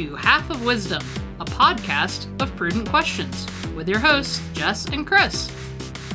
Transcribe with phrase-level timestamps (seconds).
[0.00, 1.02] To Half of Wisdom,
[1.40, 3.46] a podcast of prudent questions
[3.76, 5.52] with your hosts, Jess and Chris.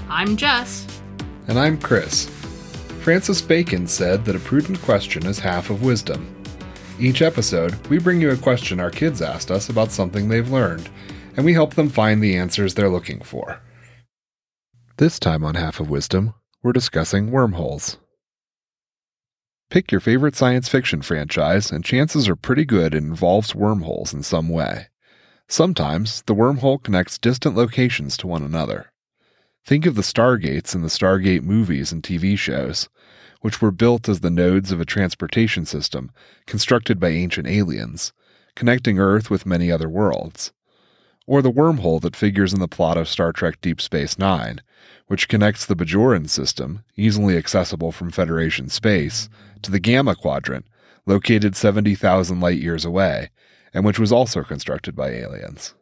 [0.10, 0.88] I'm Jess.
[1.48, 2.28] And I'm Chris.
[3.04, 6.36] Francis Bacon said that a prudent question is half of wisdom.
[7.00, 10.90] Each episode, we bring you a question our kids asked us about something they've learned,
[11.38, 13.62] and we help them find the answers they're looking for.
[14.98, 18.00] This time on Half of Wisdom, we're discussing wormholes.
[19.70, 24.24] Pick your favorite science fiction franchise, and chances are pretty good it involves wormholes in
[24.24, 24.88] some way.
[25.48, 28.92] Sometimes, the wormhole connects distant locations to one another.
[29.66, 32.88] Think of the Stargates in the Stargate movies and TV shows,
[33.42, 36.12] which were built as the nodes of a transportation system
[36.46, 38.14] constructed by ancient aliens,
[38.56, 40.54] connecting Earth with many other worlds.
[41.28, 44.62] Or the wormhole that figures in the plot of Star Trek Deep Space Nine,
[45.08, 49.30] which connects the Bajoran system, easily accessible from Federation space,
[49.66, 50.66] to the Gamma Quadrant,
[51.06, 53.30] located 70,000 light years away,
[53.74, 55.74] and which was also constructed by aliens.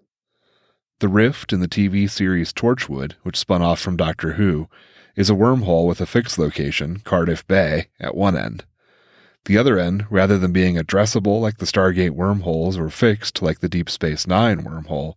[0.99, 4.69] The rift in the TV series Torchwood, which spun off from Doctor Who,
[5.15, 8.65] is a wormhole with a fixed location, Cardiff Bay, at one end.
[9.45, 13.69] The other end, rather than being addressable like the Stargate wormholes or fixed like the
[13.69, 15.15] Deep Space Nine wormhole,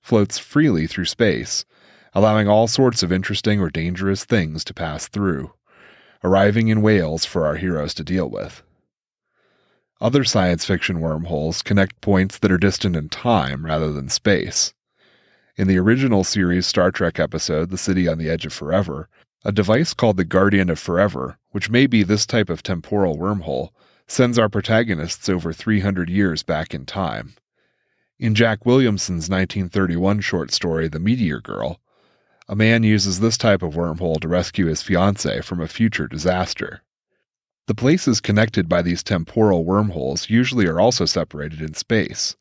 [0.00, 1.64] floats freely through space,
[2.12, 5.52] allowing all sorts of interesting or dangerous things to pass through,
[6.24, 8.62] arriving in Wales for our heroes to deal with.
[10.00, 14.72] Other science fiction wormholes connect points that are distant in time rather than space.
[15.56, 19.08] In the original series Star Trek episode, The City on the Edge of Forever,
[19.44, 23.68] a device called the Guardian of Forever, which may be this type of temporal wormhole,
[24.06, 27.34] sends our protagonists over 300 years back in time.
[28.18, 31.80] In Jack Williamson's 1931 short story, The Meteor Girl,
[32.48, 36.82] a man uses this type of wormhole to rescue his fiancée from a future disaster.
[37.66, 42.36] The places connected by these temporal wormholes usually are also separated in space.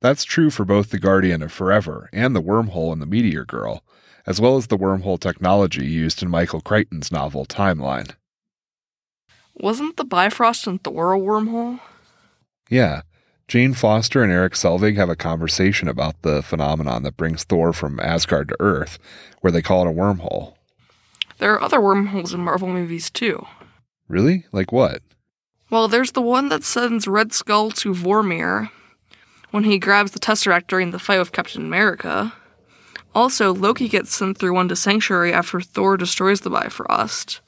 [0.00, 3.82] That's true for both the Guardian of Forever and the wormhole in the Meteor Girl,
[4.26, 8.14] as well as the wormhole technology used in Michael Crichton's novel Timeline.
[9.54, 11.80] Wasn't the Bifrost and Thor a wormhole?
[12.70, 13.02] Yeah,
[13.50, 17.98] Jane Foster and Eric Selvig have a conversation about the phenomenon that brings Thor from
[17.98, 18.96] Asgard to Earth,
[19.40, 20.54] where they call it a wormhole.
[21.38, 23.44] There are other wormholes in Marvel movies too.
[24.06, 24.46] Really?
[24.52, 25.02] Like what?
[25.68, 28.70] Well, there's the one that sends Red Skull to Vormir
[29.50, 32.32] when he grabs the Tesseract during the fight with Captain America.
[33.16, 37.40] Also, Loki gets sent through one to Sanctuary after Thor destroys the Bifrost.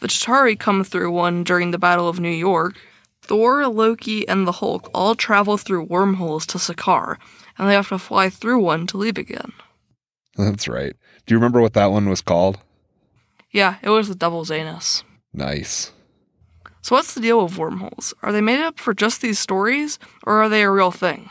[0.00, 2.78] The Chitauri come through one during the Battle of New York,
[3.22, 7.16] Thor, Loki, and the Hulk all travel through wormholes to Sakaar,
[7.56, 9.52] and they have to fly through one to leave again.
[10.36, 10.94] That's right.
[11.26, 12.58] Do you remember what that one was called?
[13.50, 15.04] Yeah, it was the Devil's Anus.
[15.32, 15.92] Nice.
[16.80, 18.12] So, what's the deal with wormholes?
[18.22, 21.30] Are they made up for just these stories, or are they a real thing?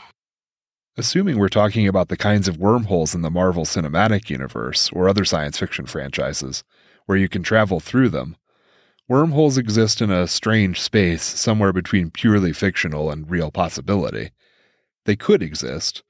[0.96, 5.24] Assuming we're talking about the kinds of wormholes in the Marvel Cinematic Universe or other
[5.24, 6.62] science fiction franchises,
[7.06, 8.36] where you can travel through them,
[9.12, 14.30] Wormholes exist in a strange space somewhere between purely fictional and real possibility.
[15.04, 16.02] They could exist,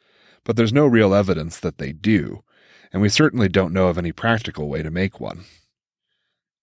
[0.44, 2.44] but there's no real evidence that they do,
[2.92, 5.46] and we certainly don't know of any practical way to make one.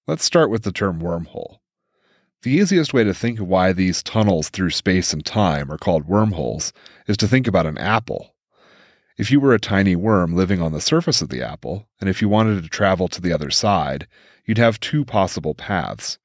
[0.08, 1.58] Let's start with the term wormhole.
[2.44, 6.08] The easiest way to think of why these tunnels through space and time are called
[6.08, 6.72] wormholes
[7.06, 8.34] is to think about an apple.
[9.18, 12.22] If you were a tiny worm living on the surface of the apple, and if
[12.22, 14.08] you wanted to travel to the other side,
[14.46, 16.18] you'd have two possible paths.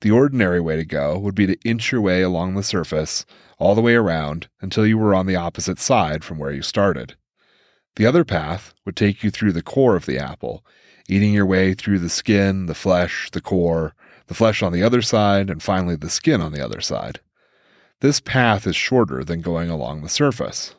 [0.00, 3.26] The ordinary way to go would be to inch your way along the surface,
[3.58, 7.16] all the way around, until you were on the opposite side from where you started.
[7.96, 10.64] The other path would take you through the core of the apple,
[11.08, 13.94] eating your way through the skin, the flesh, the core,
[14.28, 17.18] the flesh on the other side, and finally the skin on the other side.
[18.00, 20.76] This path is shorter than going along the surface.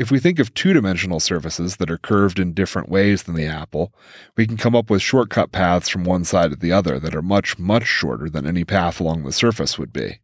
[0.00, 3.44] If we think of two dimensional surfaces that are curved in different ways than the
[3.44, 3.92] apple,
[4.34, 7.20] we can come up with shortcut paths from one side to the other that are
[7.20, 10.20] much, much shorter than any path along the surface would be.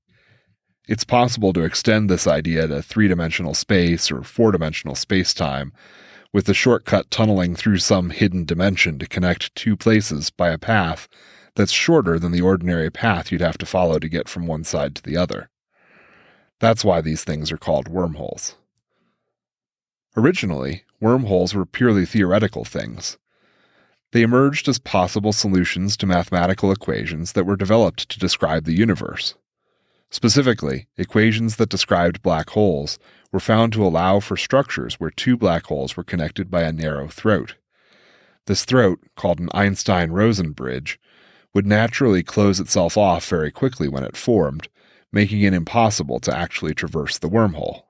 [0.88, 5.74] It's possible to extend this idea to three dimensional space or four dimensional space time,
[6.32, 11.06] with the shortcut tunneling through some hidden dimension to connect two places by a path
[11.54, 14.94] that's shorter than the ordinary path you'd have to follow to get from one side
[14.94, 15.50] to the other.
[16.60, 18.56] That's why these things are called wormholes.
[20.16, 23.18] Originally, wormholes were purely theoretical things.
[24.12, 29.34] They emerged as possible solutions to mathematical equations that were developed to describe the universe.
[30.10, 32.98] Specifically, equations that described black holes
[33.30, 37.08] were found to allow for structures where two black holes were connected by a narrow
[37.08, 37.56] throat.
[38.46, 40.98] This throat, called an Einstein Rosen bridge,
[41.52, 44.68] would naturally close itself off very quickly when it formed,
[45.12, 47.82] making it impossible to actually traverse the wormhole.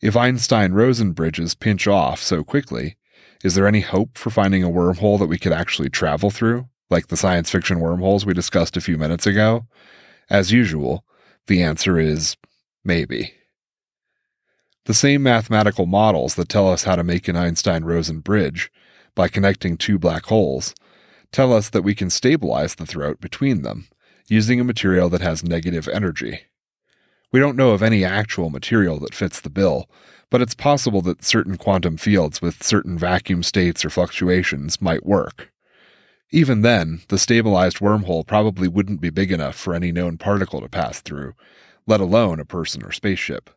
[0.00, 2.96] If Einstein Rosen bridges pinch off so quickly,
[3.42, 7.08] is there any hope for finding a wormhole that we could actually travel through, like
[7.08, 9.66] the science fiction wormholes we discussed a few minutes ago?
[10.30, 11.04] As usual,
[11.48, 12.36] the answer is
[12.84, 13.32] maybe.
[14.84, 18.70] The same mathematical models that tell us how to make an Einstein Rosen bridge
[19.14, 20.74] by connecting two black holes
[21.32, 23.88] tell us that we can stabilize the throat between them
[24.28, 26.42] using a material that has negative energy.
[27.30, 29.88] We don't know of any actual material that fits the bill,
[30.30, 35.50] but it's possible that certain quantum fields with certain vacuum states or fluctuations might work.
[36.30, 40.68] Even then, the stabilized wormhole probably wouldn't be big enough for any known particle to
[40.68, 41.34] pass through,
[41.86, 43.50] let alone a person or spaceship.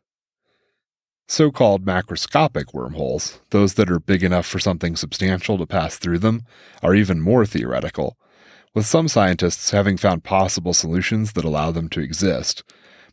[1.27, 6.19] So called macroscopic wormholes, those that are big enough for something substantial to pass through
[6.19, 6.45] them,
[6.83, 8.17] are even more theoretical,
[8.73, 12.63] with some scientists having found possible solutions that allow them to exist,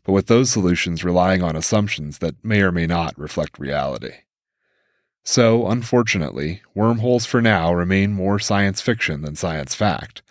[0.03, 4.13] but with those solutions relying on assumptions that may or may not reflect reality.
[5.23, 10.21] So, unfortunately, wormholes for now remain more science fiction than science fact,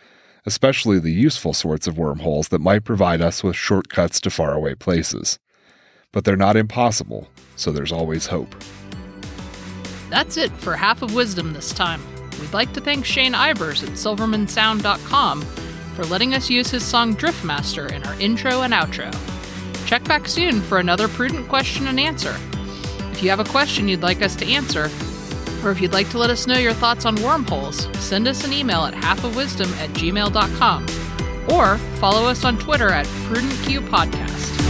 [0.47, 5.39] especially the useful sorts of wormholes that might provide us with shortcuts to faraway places.
[6.11, 8.55] But they're not impossible, so there's always hope.
[10.11, 12.03] That's it for Half of Wisdom this time.
[12.41, 17.93] We'd like to thank Shane Ivers at silvermansound.com for letting us use his song Driftmaster
[17.93, 19.38] in our intro and outro.
[19.89, 22.37] Check back soon for another prudent question and answer.
[23.11, 24.91] If you have a question you'd like us to answer,
[25.65, 28.53] or if you'd like to let us know your thoughts on wormholes, send us an
[28.53, 30.83] email at halfofwisdom at gmail.com
[31.57, 33.89] or follow us on Twitter at prudentqpodcast.
[33.89, 34.68] Podcast.